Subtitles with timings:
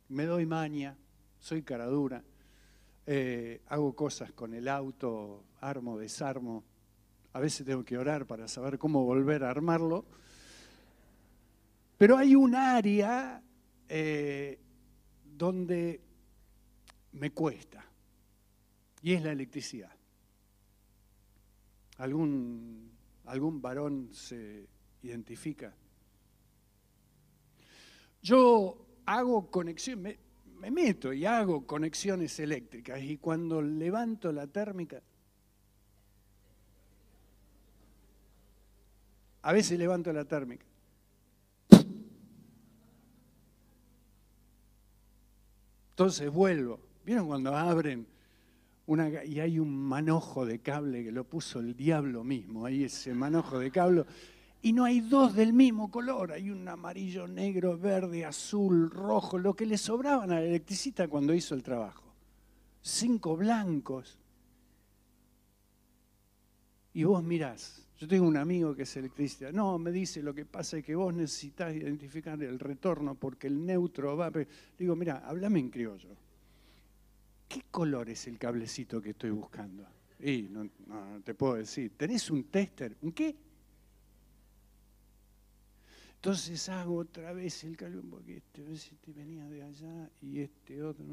[0.09, 0.97] me doy maña,
[1.39, 2.25] soy caradura,
[3.07, 6.65] eh, hago cosas con el auto, armo, desarmo,
[7.33, 10.05] a veces tengo que orar para saber cómo volver a armarlo,
[11.99, 13.43] pero hay un área
[13.89, 14.59] eh,
[15.25, 16.01] donde
[17.13, 17.85] me cuesta,
[19.03, 19.93] y es la electricidad.
[21.99, 22.91] ¿Algún,
[23.27, 24.67] algún varón se
[25.03, 25.75] identifica?
[28.23, 30.07] Yo hago conexión,
[30.63, 35.03] me meto y hago conexiones eléctricas y cuando levanto la térmica,
[39.43, 40.65] a veces levanto la térmica.
[45.91, 46.79] Entonces vuelvo.
[47.05, 48.07] ¿Vieron cuando abren
[48.87, 53.13] una, y hay un manojo de cable que lo puso el diablo mismo, ahí ese
[53.15, 54.05] manojo de cable,
[54.63, 59.55] y no hay dos del mismo color, hay un amarillo, negro, verde, azul, rojo, lo
[59.55, 62.15] que le sobraban al electricista cuando hizo el trabajo.
[62.81, 64.17] Cinco blancos.
[66.95, 70.45] Y vos mirás, yo tengo un amigo que es electricista, no, me dice, lo que
[70.45, 74.31] pasa es que vos necesitas identificar el retorno porque el neutro va...
[74.79, 76.11] Digo, mira, háblame en criollo.
[77.49, 79.85] ¿Qué color es el cablecito que estoy buscando?
[80.21, 81.93] Y no, no, te puedo decir.
[81.97, 82.97] ¿Tenés un tester?
[83.03, 83.35] ¿Un qué?
[86.23, 91.05] Entonces hago otra vez el cálculo, porque este, este venía de allá y este otro.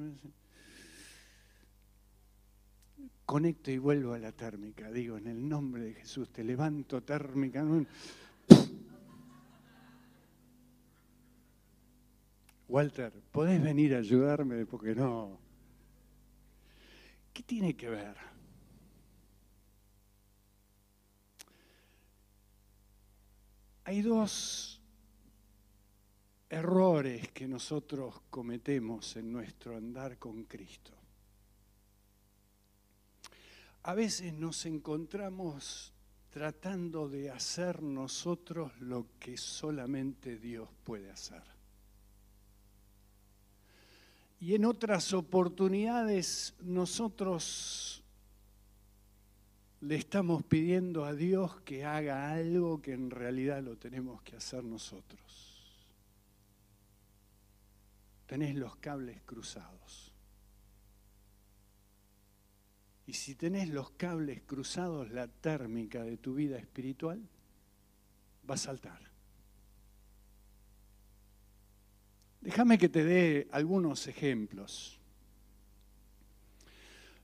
[3.26, 4.92] Conecto y vuelvo a la térmica.
[4.92, 7.66] Digo, en el nombre de Jesús, te levanto térmica.
[12.68, 14.64] Walter, ¿podés venir a ayudarme?
[14.68, 15.40] Porque no.
[17.34, 18.16] ¿Qué tiene que ver?
[23.86, 24.79] Hay dos
[26.50, 30.92] errores que nosotros cometemos en nuestro andar con Cristo.
[33.84, 35.94] A veces nos encontramos
[36.32, 41.44] tratando de hacer nosotros lo que solamente Dios puede hacer.
[44.40, 48.04] Y en otras oportunidades nosotros
[49.82, 54.64] le estamos pidiendo a Dios que haga algo que en realidad lo tenemos que hacer
[54.64, 55.49] nosotros.
[58.30, 60.14] Tenés los cables cruzados.
[63.08, 67.28] Y si tenés los cables cruzados, la térmica de tu vida espiritual
[68.48, 69.02] va a saltar.
[72.42, 75.00] Déjame que te dé algunos ejemplos.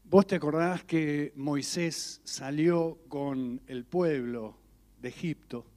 [0.05, 4.57] Vos te acordás que Moisés salió con el pueblo
[5.03, 5.67] de Egipto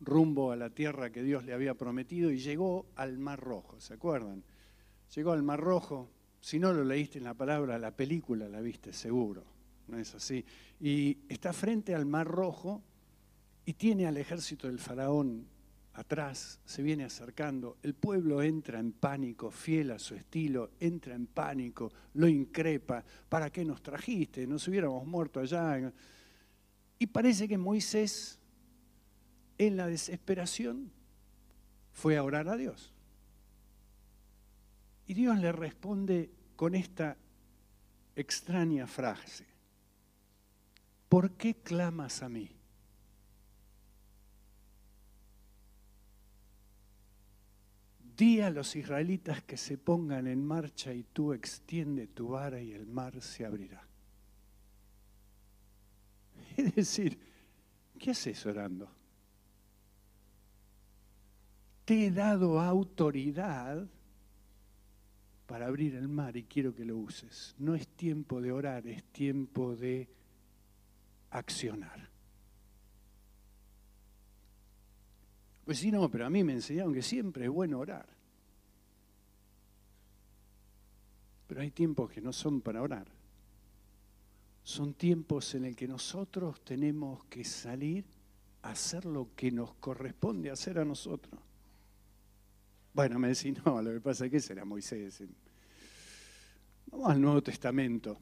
[0.00, 3.94] rumbo a la tierra que Dios le había prometido y llegó al Mar Rojo, ¿se
[3.94, 4.42] acuerdan?
[5.14, 8.92] Llegó al Mar Rojo, si no lo leíste en la palabra, la película la viste
[8.92, 9.44] seguro,
[9.88, 10.44] ¿no es así?
[10.80, 12.82] Y está frente al Mar Rojo
[13.64, 15.46] y tiene al ejército del faraón
[15.94, 21.26] atrás, se viene acercando, el pueblo entra en pánico, fiel a su estilo, entra en
[21.26, 24.46] pánico, lo increpa, ¿para qué nos trajiste?
[24.46, 25.92] Nos hubiéramos muerto allá.
[26.98, 28.39] Y parece que Moisés,
[29.60, 30.90] en la desesperación,
[31.92, 32.94] fue a orar a Dios.
[35.06, 37.18] Y Dios le responde con esta
[38.16, 39.44] extraña frase,
[41.10, 42.48] ¿por qué clamas a mí?
[48.16, 52.72] Di a los israelitas que se pongan en marcha y tú extiende tu vara y
[52.72, 53.86] el mar se abrirá.
[56.56, 57.18] Es decir,
[57.98, 58.99] ¿qué haces orando?
[61.90, 63.84] Te he dado autoridad
[65.48, 67.56] para abrir el mar y quiero que lo uses.
[67.58, 70.08] No es tiempo de orar, es tiempo de
[71.30, 72.08] accionar.
[75.64, 78.06] Pues sí, no, pero a mí me enseñaron que siempre es bueno orar.
[81.48, 83.08] Pero hay tiempos que no son para orar.
[84.62, 88.04] Son tiempos en el que nosotros tenemos que salir
[88.62, 91.49] a hacer lo que nos corresponde hacer a nosotros.
[92.92, 95.22] Bueno, me decís, no, lo que pasa es que será Moisés.
[96.86, 98.18] Vamos al Nuevo Testamento.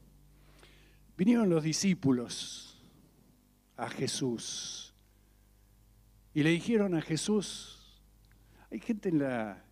[1.17, 2.81] Vinieron los discípulos
[3.75, 4.93] a Jesús
[6.33, 8.01] y le dijeron a Jesús,
[8.69, 9.65] hay gente en la,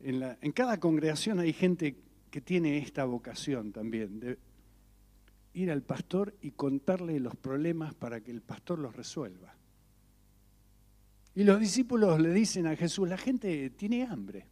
[0.00, 1.96] en, la, en cada congregación hay gente
[2.30, 4.38] que tiene esta vocación también, de
[5.52, 9.54] ir al pastor y contarle los problemas para que el pastor los resuelva.
[11.34, 14.46] Y los discípulos le dicen a Jesús, la gente tiene hambre.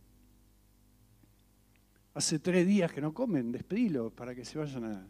[2.15, 5.07] Hace tres días que no comen, despedilo para que se vayan a,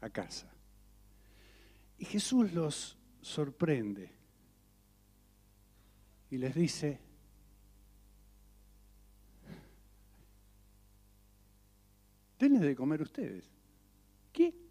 [0.00, 0.50] a casa.
[1.98, 4.10] Y Jesús los sorprende
[6.30, 7.00] y les dice,
[12.38, 13.50] denles de comer ustedes.
[14.32, 14.65] ¿Qué?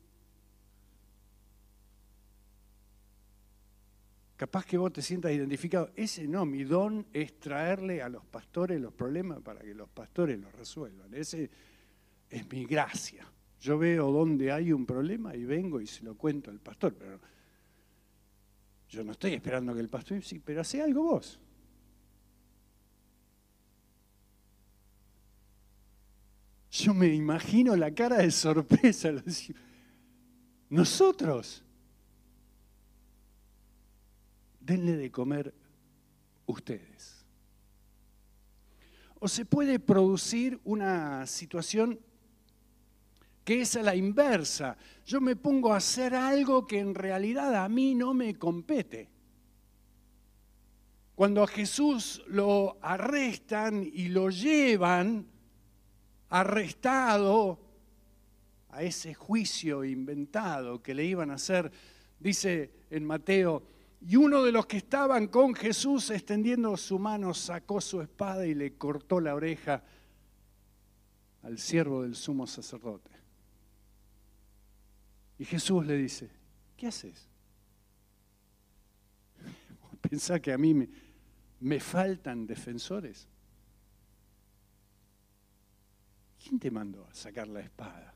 [4.35, 5.91] Capaz que vos te sientas identificado.
[5.95, 10.37] Ese no, mi don es traerle a los pastores los problemas para que los pastores
[10.39, 11.13] los resuelvan.
[11.13, 11.49] Ese
[12.29, 13.25] es mi gracia.
[13.61, 17.19] Yo veo dónde hay un problema y vengo y se lo cuento al pastor, pero
[18.89, 21.39] yo no estoy esperando que el pastor, sí, pero hace algo vos.
[26.69, 29.11] Yo me imagino la cara de sorpresa.
[30.69, 31.64] Nosotros,
[34.65, 35.53] denle de comer
[36.47, 37.25] ustedes.
[39.19, 41.99] O se puede producir una situación
[43.43, 44.75] que es a la inversa.
[45.05, 49.09] Yo me pongo a hacer algo que en realidad a mí no me compete.
[51.13, 55.27] Cuando a Jesús lo arrestan y lo llevan
[56.29, 57.59] arrestado
[58.69, 61.71] a ese juicio inventado que le iban a hacer,
[62.19, 67.81] dice en Mateo, y uno de los que estaban con Jesús extendiendo su mano sacó
[67.81, 69.83] su espada y le cortó la oreja
[71.43, 73.11] al siervo del sumo sacerdote.
[75.37, 76.29] Y Jesús le dice,
[76.77, 77.27] ¿qué haces?
[80.01, 80.89] ¿Pensás que a mí me,
[81.59, 83.27] me faltan defensores?
[86.41, 88.14] ¿Quién te mandó a sacar la espada?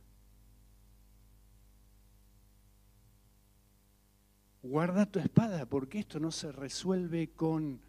[4.62, 7.80] Guarda tu espada porque esto no se resuelve con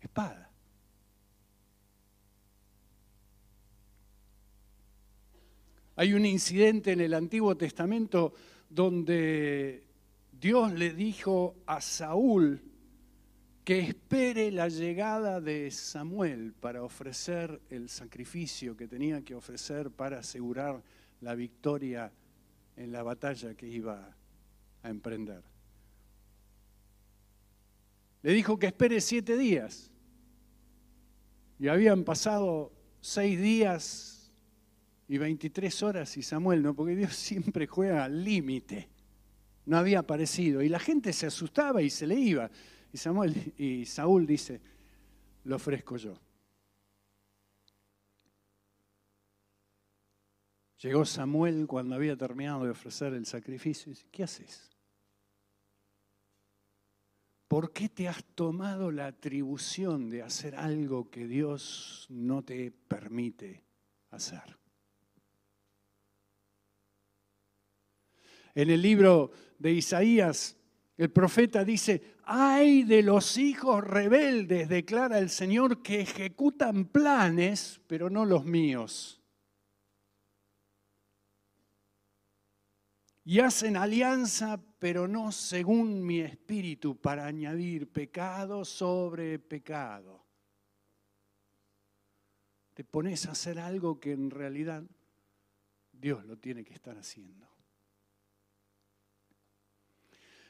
[0.00, 0.50] espada.
[5.96, 8.32] Hay un incidente en el Antiguo Testamento
[8.68, 9.84] donde
[10.32, 12.62] Dios le dijo a Saúl
[13.64, 20.20] que espere la llegada de Samuel para ofrecer el sacrificio que tenía que ofrecer para
[20.20, 20.82] asegurar
[21.20, 22.12] la victoria
[22.76, 24.16] en la batalla que iba
[24.82, 25.42] a emprender.
[28.22, 29.90] Le dijo que espere siete días.
[31.58, 34.32] Y habían pasado seis días
[35.08, 38.88] y 23 horas y Samuel no, porque Dios siempre juega al límite.
[39.66, 42.50] No había aparecido y la gente se asustaba y se le iba.
[42.92, 44.60] Y Samuel y Saúl dice,
[45.44, 46.18] lo ofrezco yo.
[50.82, 54.69] Llegó Samuel cuando había terminado de ofrecer el sacrificio y dice, ¿qué haces?
[57.50, 63.64] ¿Por qué te has tomado la atribución de hacer algo que Dios no te permite
[64.12, 64.56] hacer?
[68.54, 70.56] En el libro de Isaías,
[70.96, 78.08] el profeta dice, ay de los hijos rebeldes, declara el Señor, que ejecutan planes, pero
[78.10, 79.19] no los míos.
[83.30, 90.26] Y hacen alianza, pero no según mi espíritu, para añadir pecado sobre pecado.
[92.74, 94.82] Te pones a hacer algo que en realidad
[95.92, 97.48] Dios lo tiene que estar haciendo.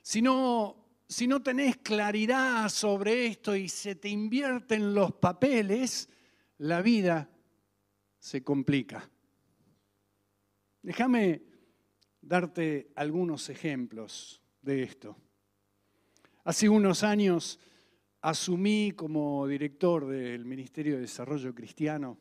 [0.00, 6.08] Si no, si no tenés claridad sobre esto y se te invierten los papeles,
[6.56, 7.28] la vida
[8.18, 9.06] se complica.
[10.80, 11.49] Déjame
[12.30, 15.16] darte algunos ejemplos de esto.
[16.44, 17.58] Hace unos años
[18.20, 22.16] asumí como director del Ministerio de Desarrollo Cristiano.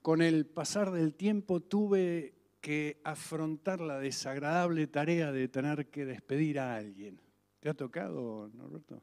[0.00, 6.60] Con el pasar del tiempo tuve que afrontar la desagradable tarea de tener que despedir
[6.60, 7.20] a alguien.
[7.60, 9.02] ¿Te ha tocado, Norberto?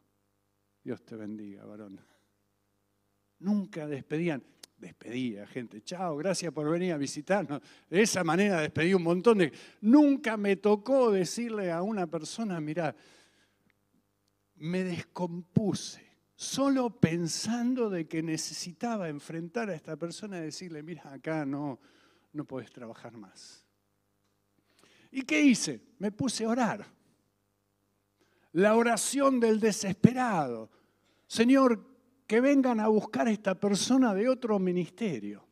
[0.83, 2.01] Dios te bendiga, varón.
[3.37, 4.43] Nunca despedían,
[4.79, 7.61] despedía gente, chao, gracias por venir a visitarnos.
[7.89, 9.51] De esa manera despedí un montón de...
[9.81, 12.95] Nunca me tocó decirle a una persona, mira,
[14.55, 16.05] me descompuse,
[16.35, 21.79] solo pensando de que necesitaba enfrentar a esta persona y decirle, mira, acá no,
[22.33, 23.65] no podés trabajar más.
[25.11, 25.81] ¿Y qué hice?
[25.97, 26.85] Me puse a orar.
[28.53, 30.69] La oración del desesperado.
[31.27, 31.88] Señor,
[32.29, 35.43] que vengan a buscar a esta persona de otro ministerio.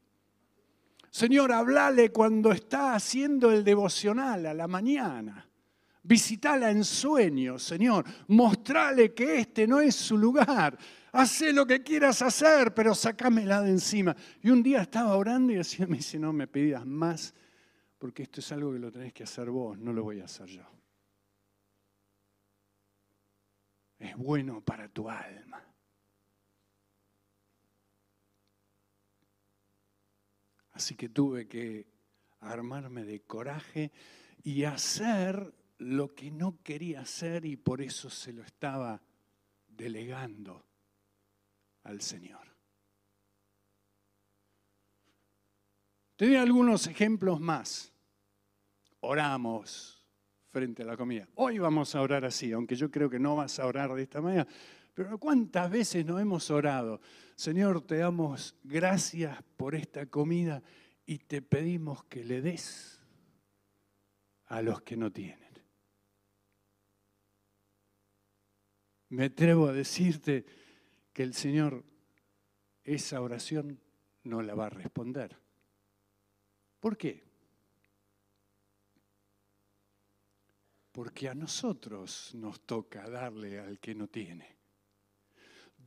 [1.10, 5.50] Señor, hablale cuando está haciendo el devocional a la mañana.
[6.04, 8.06] Visítala en sueños, Señor.
[8.28, 10.78] Mostrale que este no es su lugar.
[11.14, 14.16] Haz lo que quieras hacer, pero sacámela de encima.
[14.44, 17.34] Y un día estaba orando y decía, me dice, no me pidas más,
[17.98, 20.46] porque esto es algo que lo tenés que hacer vos, no lo voy a hacer
[20.46, 20.70] yo.
[23.98, 25.68] Es bueno para tu alma.
[30.78, 31.88] Así que tuve que
[32.42, 33.92] armarme de coraje
[34.44, 39.02] y hacer lo que no quería hacer y por eso se lo estaba
[39.68, 40.64] delegando
[41.82, 42.48] al Señor.
[46.16, 47.92] Te doy algunos ejemplos más.
[49.00, 50.06] Oramos
[50.46, 51.28] frente a la comida.
[51.34, 54.22] Hoy vamos a orar así, aunque yo creo que no vas a orar de esta
[54.22, 54.46] manera.
[54.98, 57.00] Pero ¿cuántas veces no hemos orado?
[57.36, 60.64] Señor, te damos gracias por esta comida
[61.06, 63.00] y te pedimos que le des
[64.48, 65.54] a los que no tienen.
[69.10, 70.44] Me atrevo a decirte
[71.14, 71.86] que el Señor
[72.84, 73.80] esa oración
[74.24, 75.40] no la va a responder.
[76.80, 77.24] ¿Por qué?
[80.92, 84.57] Porque a nosotros nos toca darle al que no tiene.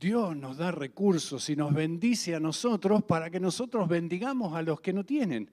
[0.01, 4.81] Dios nos da recursos y nos bendice a nosotros para que nosotros bendigamos a los
[4.81, 5.47] que no tienen.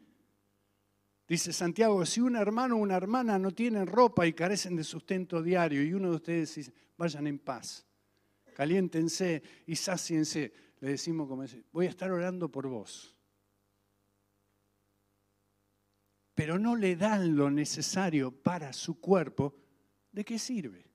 [1.28, 5.42] Dice Santiago, si un hermano o una hermana no tienen ropa y carecen de sustento
[5.42, 7.86] diario y uno de ustedes dice, vayan en paz,
[8.54, 10.50] caliéntense y sáciense,
[10.80, 13.14] le decimos como dice, voy a estar orando por vos.
[16.34, 19.54] Pero no le dan lo necesario para su cuerpo,
[20.10, 20.87] ¿de qué sirve?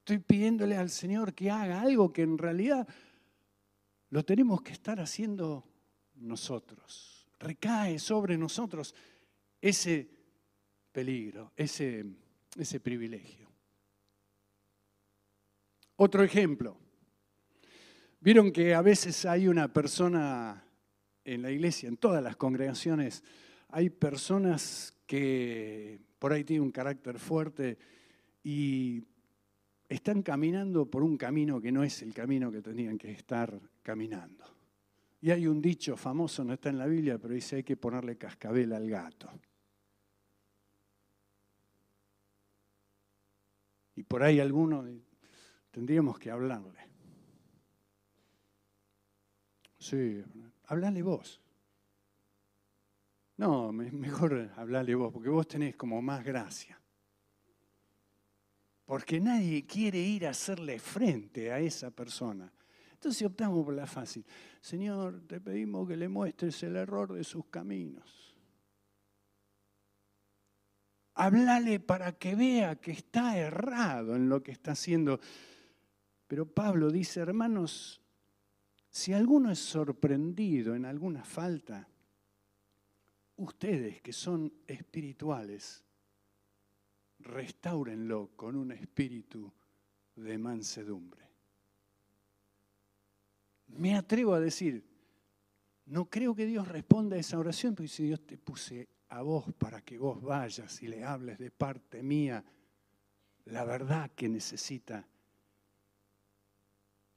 [0.00, 2.88] Estoy pidiéndole al Señor que haga algo que en realidad
[4.10, 5.64] lo tenemos que estar haciendo
[6.16, 7.26] nosotros.
[7.38, 8.94] Recae sobre nosotros
[9.60, 10.10] ese
[10.90, 12.04] peligro, ese,
[12.56, 13.48] ese privilegio.
[15.96, 16.76] Otro ejemplo.
[18.20, 20.64] Vieron que a veces hay una persona
[21.24, 23.22] en la iglesia, en todas las congregaciones,
[23.68, 27.78] hay personas que por ahí tienen un carácter fuerte
[28.42, 29.04] y
[29.90, 34.44] están caminando por un camino que no es el camino que tenían que estar caminando.
[35.20, 38.16] Y hay un dicho famoso, no está en la Biblia, pero dice hay que ponerle
[38.16, 39.28] cascabel al gato.
[43.96, 44.84] Y por ahí alguno
[45.72, 46.88] tendríamos que hablarle.
[49.76, 50.22] Sí,
[50.66, 51.40] hablale vos.
[53.38, 56.79] No, mejor hablarle vos, porque vos tenés como más gracia
[58.90, 62.52] porque nadie quiere ir a hacerle frente a esa persona.
[62.90, 64.26] Entonces optamos por la fácil.
[64.60, 68.34] Señor, te pedimos que le muestres el error de sus caminos.
[71.14, 75.20] Háblale para que vea que está errado en lo que está haciendo.
[76.26, 78.02] Pero Pablo dice, hermanos,
[78.88, 81.86] si alguno es sorprendido en alguna falta,
[83.36, 85.84] ustedes que son espirituales,
[87.20, 89.52] restáurenlo con un espíritu
[90.16, 91.28] de mansedumbre.
[93.68, 94.84] Me atrevo a decir,
[95.86, 99.52] no creo que Dios responda a esa oración, porque si Dios te puse a vos
[99.54, 102.44] para que vos vayas y le hables de parte mía
[103.46, 105.06] la verdad que necesita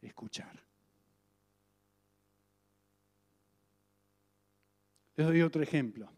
[0.01, 0.59] escuchar.
[5.15, 6.09] Les doy otro ejemplo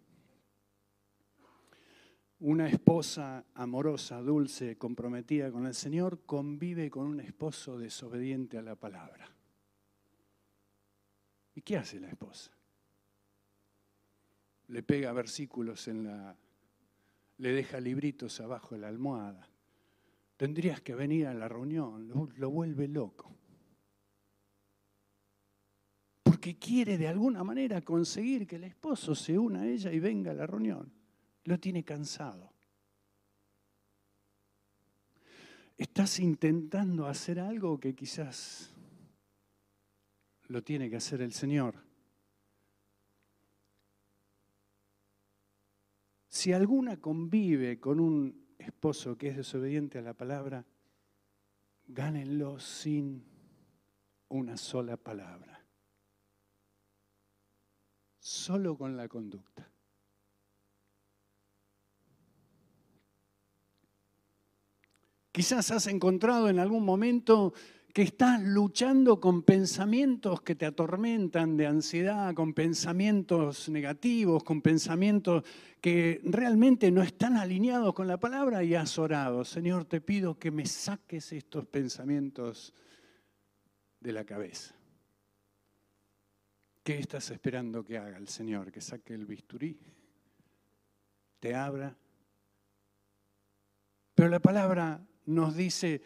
[2.45, 8.75] una esposa amorosa, dulce, comprometida con el Señor, convive con un esposo desobediente a la
[8.75, 9.27] palabra.
[11.55, 12.51] ¿Y qué hace la esposa?
[14.67, 16.37] Le pega versículos en la...
[17.37, 19.49] le deja libritos abajo de la almohada.
[20.37, 23.35] Tendrías que venir a la reunión, lo, vuelve loco.
[26.21, 30.29] Porque quiere de alguna manera conseguir que el esposo se una a ella y venga
[30.29, 31.04] a la reunión
[31.45, 32.51] lo tiene cansado.
[35.77, 38.73] Estás intentando hacer algo que quizás
[40.47, 41.75] lo tiene que hacer el Señor.
[46.29, 50.65] Si alguna convive con un esposo que es desobediente a la palabra,
[51.87, 53.23] gánenlo sin
[54.29, 55.65] una sola palabra,
[58.19, 59.74] solo con la conducta.
[65.35, 67.53] Quizás has encontrado en algún momento
[67.93, 75.43] que estás luchando con pensamientos que te atormentan de ansiedad, con pensamientos negativos, con pensamientos
[75.81, 79.43] que realmente no están alineados con la palabra y has orado.
[79.43, 82.73] Señor, te pido que me saques estos pensamientos
[83.99, 84.73] de la cabeza.
[86.81, 88.71] ¿Qué estás esperando que haga el Señor?
[88.71, 89.77] ¿Que saque el bisturí?
[91.41, 91.93] ¿Te abra?
[94.13, 96.01] Pero la palabra nos dice,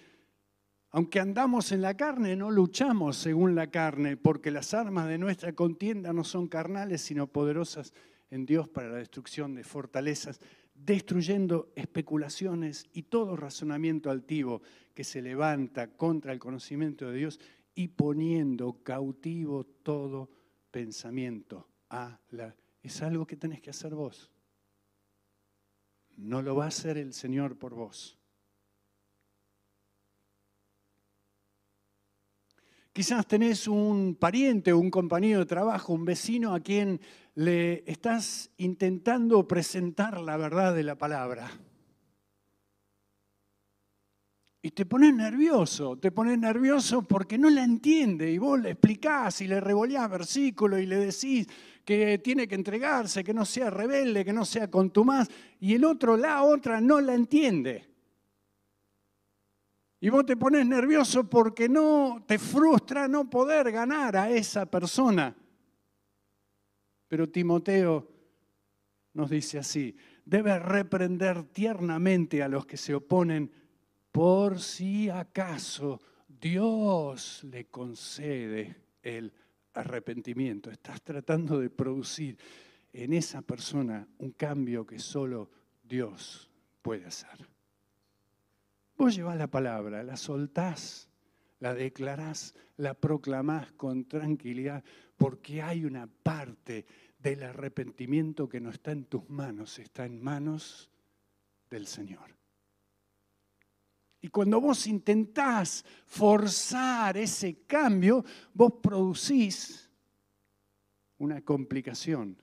[0.92, 5.54] aunque andamos en la carne, no luchamos según la carne, porque las armas de nuestra
[5.54, 7.94] contienda no son carnales, sino poderosas
[8.32, 10.40] en Dios para la destrucción de fortalezas,
[10.74, 14.62] destruyendo especulaciones y todo razonamiento altivo
[14.94, 17.40] que se levanta contra el conocimiento de Dios
[17.76, 20.30] y poniendo cautivo todo
[20.72, 22.56] pensamiento a la...
[22.82, 24.32] Es algo que tenés que hacer vos.
[26.18, 28.19] No lo va a hacer el Señor por vos.
[32.92, 37.00] Quizás tenés un pariente un compañero de trabajo, un vecino a quien
[37.36, 41.50] le estás intentando presentar la verdad de la palabra.
[44.62, 49.40] Y te pones nervioso, te pones nervioso porque no la entiende y vos le explicás
[49.40, 51.48] y le revoleás versículos y le decís
[51.86, 55.30] que tiene que entregarse, que no sea rebelde, que no sea contumaz
[55.62, 57.89] y el otro, la otra, no la entiende.
[60.02, 65.36] Y vos te pones nervioso porque no te frustra no poder ganar a esa persona.
[67.08, 68.08] Pero Timoteo
[69.14, 73.52] nos dice así, debe reprender tiernamente a los que se oponen
[74.12, 79.34] por si acaso Dios le concede el
[79.74, 80.72] arrepentimiento.
[80.72, 82.38] Estás tratando de producir
[82.94, 85.50] en esa persona un cambio que solo
[85.84, 86.50] Dios
[86.82, 87.59] puede hacer.
[89.00, 91.08] Vos llevas la palabra, la soltás,
[91.62, 94.84] la declarás, la proclamás con tranquilidad,
[95.16, 96.86] porque hay una parte
[97.18, 100.90] del arrepentimiento que no está en tus manos, está en manos
[101.70, 102.36] del Señor.
[104.20, 109.90] Y cuando vos intentás forzar ese cambio, vos producís
[111.20, 112.36] una complicación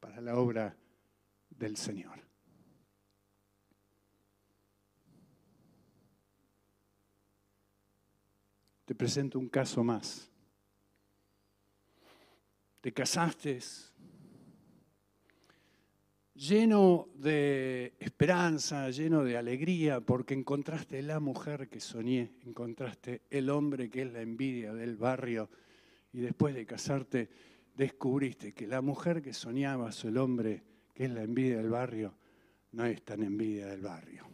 [0.00, 0.74] para la obra
[1.50, 2.27] del Señor.
[8.88, 10.30] Te presento un caso más.
[12.80, 13.58] Te casaste
[16.32, 23.90] lleno de esperanza, lleno de alegría, porque encontraste la mujer que soñé, encontraste el hombre
[23.90, 25.50] que es la envidia del barrio,
[26.10, 27.28] y después de casarte
[27.76, 30.62] descubriste que la mujer que soñabas, el hombre
[30.94, 32.14] que es la envidia del barrio,
[32.72, 34.26] no es tan envidia del barrio.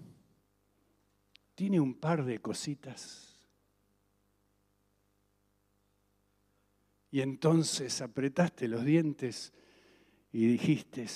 [1.57, 3.34] Tiene un par de cositas.
[7.15, 9.53] Y entonces apretaste los dientes
[10.33, 11.07] y dijiste,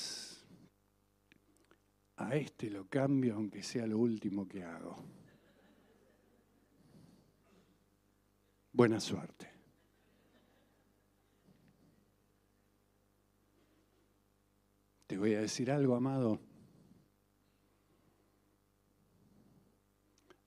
[2.14, 4.96] a este lo cambio aunque sea lo último que hago.
[8.70, 9.50] Buena suerte.
[15.08, 16.40] Te voy a decir algo, amado.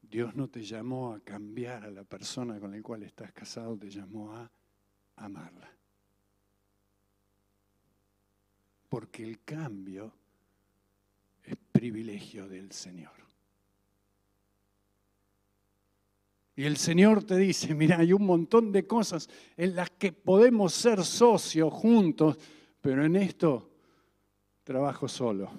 [0.02, 3.90] Dios no te llamó a cambiar a la persona con la cual estás casado, te
[3.90, 4.50] llamó a
[5.26, 5.72] amarla.
[8.90, 10.14] Porque el cambio
[11.44, 13.22] es privilegio del Señor.
[16.56, 20.74] Y el Señor te dice, mira, hay un montón de cosas en las que podemos
[20.74, 22.38] ser socios juntos,
[22.82, 23.72] pero en esto
[24.64, 25.50] trabajo solo.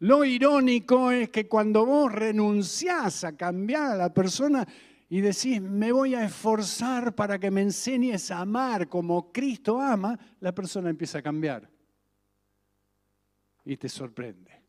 [0.00, 4.66] Lo irónico es que cuando vos renunciás a cambiar a la persona
[5.14, 10.18] y decís, me voy a esforzar para que me enseñes a amar como Cristo ama,
[10.40, 11.70] la persona empieza a cambiar
[13.64, 14.60] y te sorprende.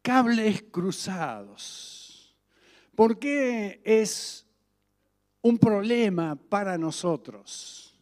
[0.00, 2.34] Cables cruzados.
[2.94, 4.46] ¿Por qué es
[5.42, 7.94] un problema para nosotros?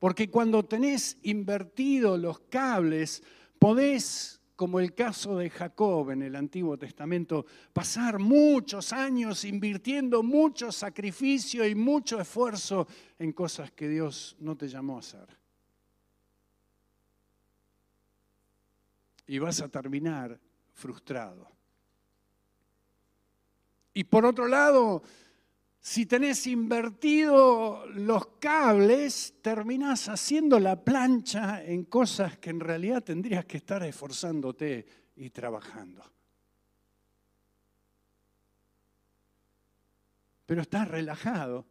[0.00, 3.22] Porque cuando tenés invertido los cables,
[3.60, 10.70] podés como el caso de Jacob en el Antiguo Testamento, pasar muchos años invirtiendo mucho
[10.70, 12.86] sacrificio y mucho esfuerzo
[13.18, 15.26] en cosas que Dios no te llamó a hacer.
[19.26, 20.38] Y vas a terminar
[20.72, 21.50] frustrado.
[23.94, 25.02] Y por otro lado,
[25.86, 33.44] Si tenés invertido los cables, terminás haciendo la plancha en cosas que en realidad tendrías
[33.44, 36.02] que estar esforzándote y trabajando.
[40.46, 41.66] Pero estás relajado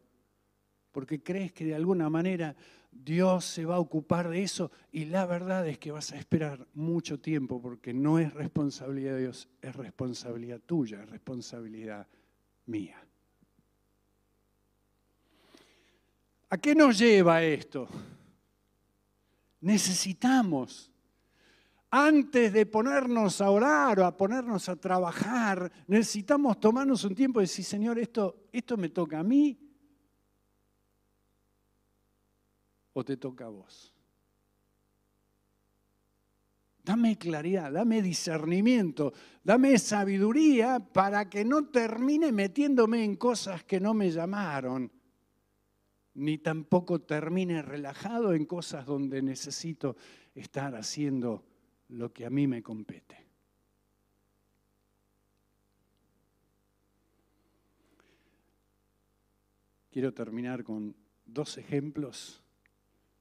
[0.92, 2.54] porque crees que de alguna manera
[2.92, 6.68] Dios se va a ocupar de eso y la verdad es que vas a esperar
[6.72, 12.06] mucho tiempo porque no es responsabilidad de Dios, es responsabilidad tuya, es responsabilidad
[12.66, 13.03] mía.
[16.54, 17.88] ¿A qué nos lleva esto?
[19.62, 20.88] Necesitamos,
[21.90, 27.44] antes de ponernos a orar o a ponernos a trabajar, necesitamos tomarnos un tiempo y
[27.50, 29.58] decir, Señor, esto, esto me toca a mí
[32.92, 33.92] o te toca a vos.
[36.84, 39.12] Dame claridad, dame discernimiento,
[39.42, 44.92] dame sabiduría para que no termine metiéndome en cosas que no me llamaron,
[46.14, 49.96] ni tampoco termine relajado en cosas donde necesito
[50.34, 51.44] estar haciendo
[51.88, 53.24] lo que a mí me compete.
[59.90, 62.42] Quiero terminar con dos ejemplos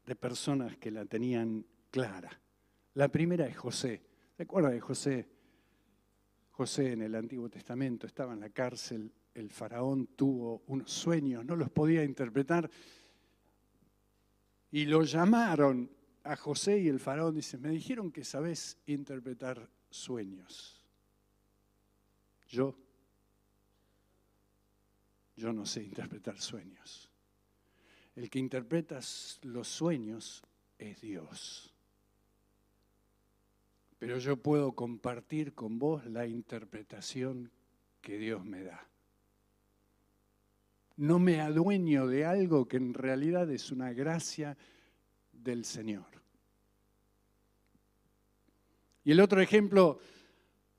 [0.05, 2.41] de personas que la tenían clara.
[2.95, 4.01] La primera es José.
[4.35, 5.29] ¿Se acuerda de José?
[6.51, 11.55] José en el Antiguo Testamento estaba en la cárcel, el faraón tuvo unos sueños, no
[11.55, 12.69] los podía interpretar
[14.73, 15.89] y lo llamaron
[16.23, 20.83] a José y el faraón dice, me dijeron que sabes interpretar sueños.
[22.47, 22.75] Yo,
[25.35, 27.11] yo no sé interpretar sueños.
[28.15, 28.99] El que interpreta
[29.43, 30.43] los sueños
[30.79, 31.71] es Dios.
[33.99, 37.51] Pero yo puedo compartir con vos la interpretación
[38.01, 38.87] que Dios me da.
[40.95, 44.57] No me adueño de algo que en realidad es una gracia
[45.31, 46.05] del Señor.
[49.03, 49.99] Y el otro ejemplo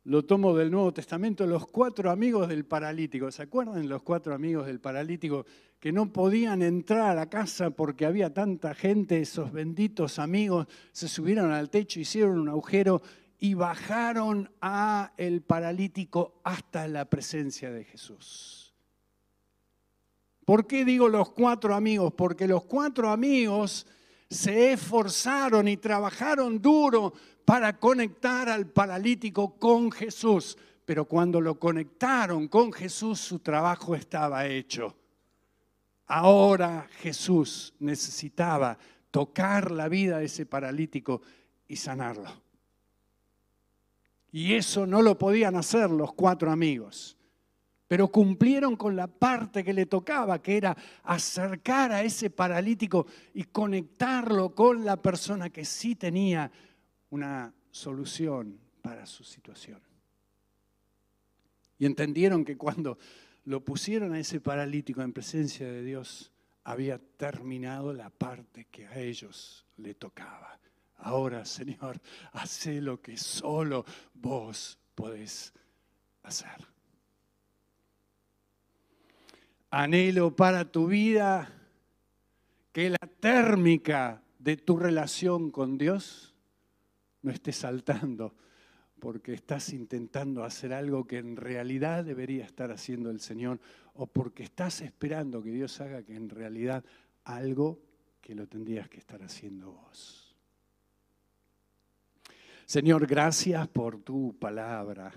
[0.05, 3.31] lo tomo del Nuevo Testamento, los cuatro amigos del paralítico.
[3.31, 5.47] ¿Se acuerdan los cuatro amigos del paralítico
[5.81, 9.21] que no podían entrar a la casa porque había tanta gente?
[9.21, 13.01] Esos benditos amigos se subieron al techo, hicieron un agujero
[13.39, 18.74] y bajaron a el paralítico hasta la presencia de Jesús.
[20.45, 22.13] ¿Por qué digo los cuatro amigos?
[22.15, 23.87] Porque los cuatro amigos
[24.29, 27.13] se esforzaron y trabajaron duro
[27.45, 30.57] para conectar al paralítico con Jesús.
[30.85, 34.97] Pero cuando lo conectaron con Jesús, su trabajo estaba hecho.
[36.07, 38.77] Ahora Jesús necesitaba
[39.11, 41.23] tocar la vida de ese paralítico
[41.67, 42.31] y sanarlo.
[44.31, 47.17] Y eso no lo podían hacer los cuatro amigos,
[47.89, 53.45] pero cumplieron con la parte que le tocaba, que era acercar a ese paralítico y
[53.45, 56.51] conectarlo con la persona que sí tenía
[57.11, 59.81] una solución para su situación.
[61.79, 62.99] Y entendieron que cuando
[63.45, 66.33] lo pusieron a ese paralítico en presencia de Dios,
[66.65, 70.59] había terminado la parte que a ellos le tocaba.
[70.97, 72.01] Ahora, Señor,
[72.33, 75.53] hace lo que solo vos podés
[76.23, 76.74] hacer.
[79.77, 81.51] Anhelo para tu vida
[82.71, 86.33] que la térmica de tu relación con Dios
[87.23, 88.37] no estés saltando
[89.01, 93.59] porque estás intentando hacer algo que en realidad debería estar haciendo el Señor
[93.95, 96.85] o porque estás esperando que Dios haga que en realidad
[97.25, 97.81] algo
[98.21, 100.37] que lo tendrías que estar haciendo vos.
[102.65, 105.13] Señor, gracias por tu palabra.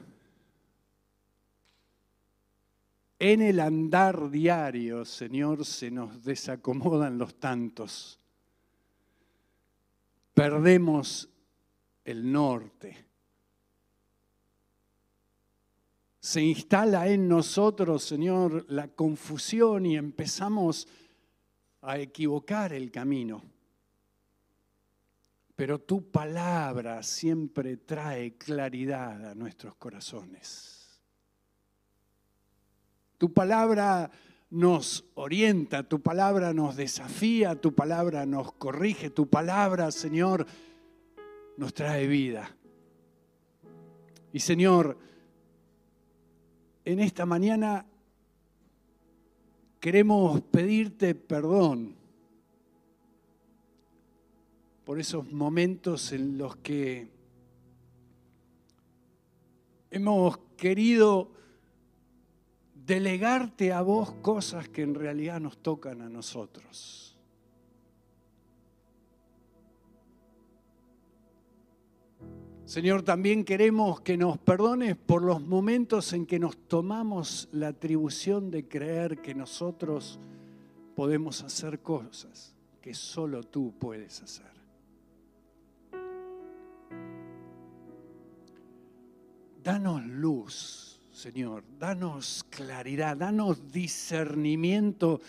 [3.20, 8.20] En el andar diario, Señor, se nos desacomodan los tantos.
[10.36, 11.28] Perdemos
[12.06, 13.06] el norte.
[16.20, 20.88] Se instala en nosotros, Señor, la confusión y empezamos
[21.82, 23.42] a equivocar el camino.
[25.56, 30.77] Pero tu palabra siempre trae claridad a nuestros corazones.
[33.18, 34.12] Tu palabra
[34.50, 40.46] nos orienta, tu palabra nos desafía, tu palabra nos corrige, tu palabra, Señor,
[41.58, 42.56] nos trae vida.
[44.32, 44.98] Y Señor,
[46.86, 47.86] en esta mañana
[49.80, 51.96] queremos pedirte perdón
[54.86, 57.10] por esos momentos en los que
[59.92, 61.32] hemos querido
[62.88, 67.18] delegarte a vos cosas que en realidad nos tocan a nosotros.
[72.64, 78.52] Señor, también queremos que nos perdones por los momentos en que nos tomamos la atribución
[78.52, 80.20] de creer que nosotros
[80.96, 84.52] podemos hacer cosas que solo tú puedes hacer.
[89.64, 90.87] Danos luz,
[91.18, 95.20] Señor, danos claridad, danos discernimiento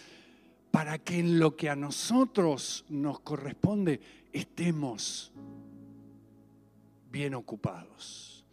[0.71, 3.99] para que en lo que a nosotros nos corresponde
[4.31, 5.33] estemos
[7.11, 8.45] bien ocupados,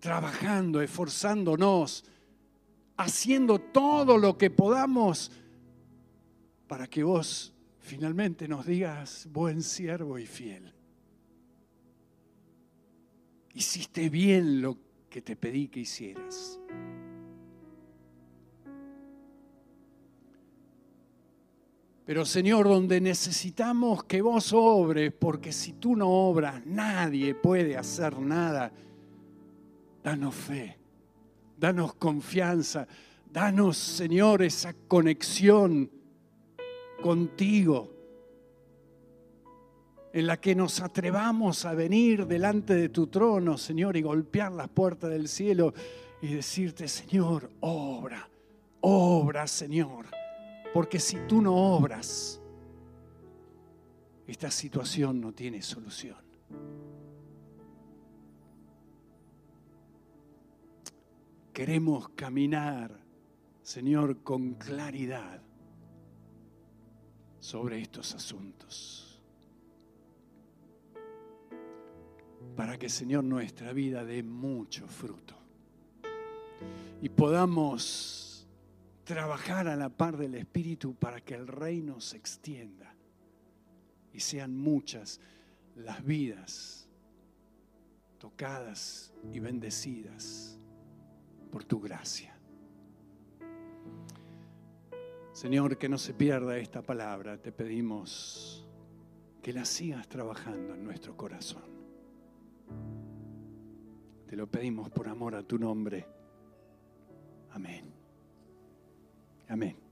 [0.00, 2.06] trabajando, esforzándonos,
[2.96, 5.30] haciendo todo lo que podamos
[6.68, 10.72] para que vos finalmente nos digas, buen siervo y fiel.
[13.52, 16.60] Hiciste bien lo que te pedí que hicieras.
[22.08, 28.18] Pero Señor, donde necesitamos que vos obres, porque si tú no obras, nadie puede hacer
[28.18, 28.72] nada,
[30.02, 30.78] danos fe,
[31.58, 32.88] danos confianza,
[33.30, 35.90] danos, Señor, esa conexión
[37.02, 37.97] contigo,
[40.12, 44.68] en la que nos atrevamos a venir delante de tu trono, Señor, y golpear las
[44.68, 45.74] puertas del cielo
[46.22, 48.28] y decirte, Señor, obra,
[48.80, 50.06] obra, Señor
[50.72, 52.40] porque si tú no obras,
[54.26, 56.16] esta situación no tiene solución.
[61.52, 63.00] Queremos caminar,
[63.62, 65.42] Señor, con claridad
[67.40, 69.07] sobre estos asuntos.
[72.56, 75.38] Para que, Señor, nuestra vida dé mucho fruto
[77.00, 78.46] y podamos
[79.04, 82.94] trabajar a la par del Espíritu para que el reino se extienda
[84.12, 85.20] y sean muchas
[85.76, 86.88] las vidas
[88.18, 90.58] tocadas y bendecidas
[91.52, 92.36] por tu gracia.
[95.32, 98.66] Señor, que no se pierda esta palabra, te pedimos
[99.40, 101.77] que la sigas trabajando en nuestro corazón.
[104.28, 106.06] Te lo pedimos por amor a tu nombre.
[107.50, 107.90] Amén.
[109.48, 109.87] Amén.